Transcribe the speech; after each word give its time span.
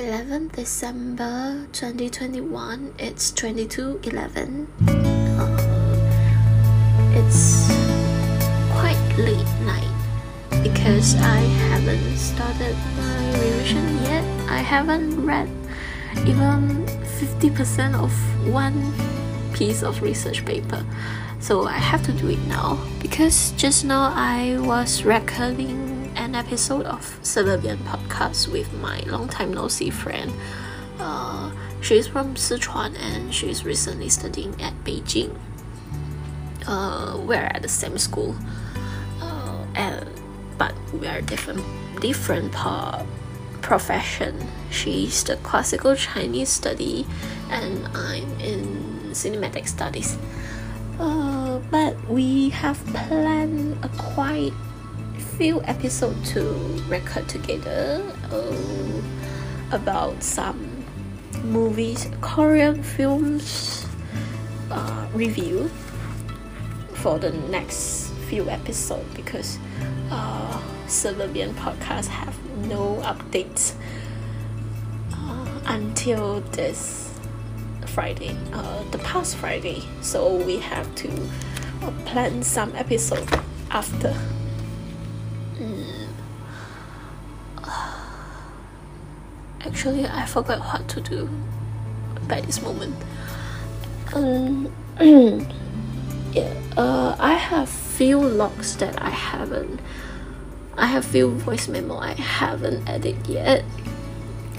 11 0.00 0.48
December 0.56 1.68
2021. 1.72 2.94
It's 2.98 3.30
22:11. 3.32 4.66
Uh, 4.88 5.44
it's 7.12 7.68
quite 8.72 8.96
late 9.20 9.52
night 9.68 9.92
because 10.64 11.14
I 11.20 11.44
haven't 11.68 12.16
started 12.16 12.74
my 12.96 13.28
revision 13.44 13.84
yet. 14.08 14.24
I 14.48 14.64
haven't 14.64 15.20
read 15.20 15.50
even 16.24 16.86
50% 17.20 17.92
of 17.92 18.10
one 18.48 18.80
piece 19.52 19.82
of 19.82 20.00
research 20.00 20.46
paper. 20.46 20.82
So 21.40 21.66
I 21.66 21.76
have 21.76 22.02
to 22.08 22.12
do 22.12 22.30
it 22.30 22.40
now 22.48 22.80
because 23.02 23.52
just 23.52 23.84
now 23.84 24.14
I 24.16 24.56
was 24.60 25.04
recording 25.04 25.99
an 26.20 26.34
episode 26.34 26.84
of 26.84 27.00
Suburbian 27.22 27.78
Podcast 27.78 28.52
with 28.52 28.70
my 28.74 29.00
long 29.06 29.26
time 29.26 29.54
no 29.54 29.68
see 29.68 29.88
friend. 29.88 30.30
Uh, 30.98 31.50
she's 31.80 32.06
from 32.06 32.34
Sichuan 32.34 32.94
and 33.00 33.32
she's 33.32 33.64
recently 33.64 34.10
studying 34.10 34.52
at 34.60 34.74
Beijing. 34.84 35.34
Uh, 36.66 37.16
we're 37.24 37.48
at 37.56 37.62
the 37.62 37.68
same 37.68 37.96
school, 37.96 38.36
uh, 39.22 39.64
and 39.74 40.06
but 40.58 40.74
we 40.92 41.06
are 41.08 41.22
different 41.22 41.64
different 42.02 42.52
par 42.52 43.06
profession. 43.62 44.36
She's 44.70 45.24
the 45.24 45.36
classical 45.36 45.96
Chinese 45.96 46.50
study, 46.50 47.06
and 47.48 47.88
I'm 47.96 48.28
in 48.40 49.16
cinematic 49.16 49.66
studies. 49.66 50.18
Uh, 50.98 51.60
but 51.70 51.96
we 52.10 52.50
have 52.50 52.76
planned 52.92 53.82
a 53.82 53.88
quite 53.96 54.52
few 55.40 55.62
episodes 55.62 56.32
to 56.34 56.42
record 56.86 57.26
together 57.26 58.04
uh, 58.30 59.72
about 59.72 60.22
some 60.22 60.84
movies, 61.44 62.10
Korean 62.20 62.82
films 62.82 63.86
uh, 64.70 65.06
review 65.14 65.70
for 66.92 67.18
the 67.18 67.30
next 67.48 68.10
few 68.28 68.50
episodes 68.50 69.08
because 69.14 69.58
uh, 70.10 70.60
Suburbian 70.86 71.54
podcast 71.54 72.08
have 72.08 72.36
no 72.68 72.96
updates 72.96 73.72
uh, 75.14 75.60
until 75.68 76.42
this 76.52 77.18
Friday, 77.86 78.36
uh, 78.52 78.82
the 78.90 78.98
past 78.98 79.36
Friday. 79.36 79.82
So 80.02 80.36
we 80.36 80.58
have 80.58 80.94
to 80.96 81.08
uh, 81.80 81.90
plan 82.04 82.42
some 82.42 82.76
episode 82.76 83.26
after. 83.70 84.14
Actually, 89.62 90.06
I 90.06 90.24
forgot 90.24 90.60
what 90.60 90.88
to 90.88 91.00
do 91.00 91.28
by 92.26 92.40
this 92.40 92.62
moment. 92.62 92.96
Um, 94.14 94.72
yeah, 96.32 96.54
uh, 96.76 97.14
I 97.18 97.34
have 97.34 97.68
few 97.68 98.18
logs 98.18 98.76
that 98.78 99.00
I 99.02 99.10
haven't. 99.10 99.80
I 100.76 100.86
have 100.86 101.04
few 101.04 101.30
voice 101.30 101.68
memo 101.68 101.98
I 101.98 102.14
haven't 102.14 102.88
edited 102.88 103.26
yet. 103.26 103.64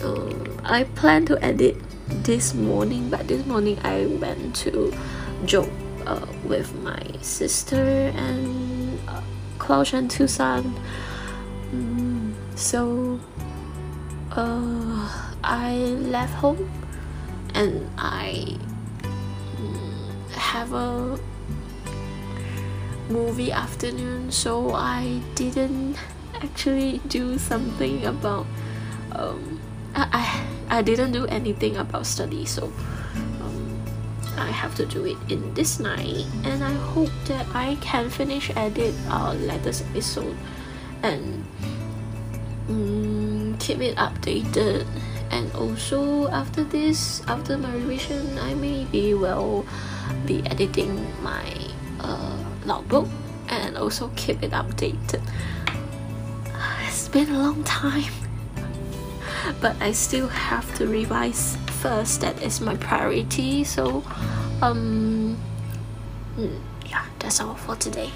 Um, 0.04 0.62
I 0.64 0.84
plan 0.84 1.26
to 1.26 1.44
edit 1.44 1.78
this 2.24 2.54
morning, 2.54 3.10
but 3.10 3.28
this 3.28 3.46
morning 3.46 3.80
I 3.84 4.06
went 4.06 4.56
to 4.68 4.94
joke 5.46 5.70
uh, 6.06 6.26
with 6.46 6.76
my 6.84 7.02
sister 7.22 8.14
and 8.16 9.00
uh, 9.10 9.22
Klaus 9.58 9.94
and 9.94 10.12
Tucson. 10.12 10.80
Mm, 11.74 12.34
so 12.56 13.20
uh, 14.36 15.10
I 15.44 15.76
left 16.08 16.34
home 16.36 16.70
and 17.54 17.90
I 17.98 18.58
mm, 19.04 20.30
have 20.32 20.74
a 20.74 21.20
movie 23.10 23.52
afternoon, 23.52 24.32
so 24.32 24.72
I 24.74 25.22
didn't 25.36 25.98
actually 26.42 27.02
do 27.08 27.38
something 27.38 28.06
about. 28.06 28.46
Um, 29.12 29.60
I, 29.96 30.08
I 30.70 30.80
I 30.80 30.82
didn't 30.82 31.12
do 31.12 31.26
anything 31.28 31.76
about 31.76 32.06
study, 32.06 32.46
so 32.46 32.72
um, 33.44 33.84
I 34.38 34.48
have 34.48 34.76
to 34.76 34.86
do 34.86 35.06
it 35.06 35.18
in 35.28 35.54
this 35.54 35.80
night, 35.80 36.26
and 36.46 36.64
I 36.64 36.72
hope 36.96 37.12
that 37.28 37.46
I 37.54 37.76
can 37.82 38.10
finish 38.10 38.50
edit 38.56 38.96
our 39.10 39.36
latest 39.36 39.84
episode 39.92 40.38
and. 41.04 41.44
Um, 42.70 43.21
keep 43.62 43.80
it 43.80 43.96
updated. 43.96 44.86
And 45.30 45.54
also 45.54 46.28
after 46.28 46.66
this 46.66 47.22
after 47.28 47.58
my 47.58 47.72
revision 47.72 48.38
i 48.40 48.54
maybe 48.54 49.14
will 49.14 49.64
be 50.26 50.44
editing 50.46 51.08
my 51.24 51.46
uh, 52.02 52.36
logbook 52.66 53.08
and 53.48 53.78
also 53.78 54.12
keep 54.18 54.44
it 54.44 54.52
updated. 54.52 55.22
It's 56.88 57.08
been 57.08 57.30
a 57.32 57.40
long 57.40 57.64
time 57.64 58.12
but 59.62 59.76
i 59.80 59.92
still 59.94 60.28
have 60.28 60.68
to 60.76 60.88
revise 60.88 61.56
first. 61.80 62.22
That 62.22 62.42
is 62.42 62.60
my 62.60 62.76
priority. 62.76 63.64
So 63.64 64.04
um 64.62 65.38
mm, 66.36 66.60
yeah 66.90 67.06
that's 67.20 67.40
all 67.40 67.56
for 67.56 67.76
today 67.78 68.12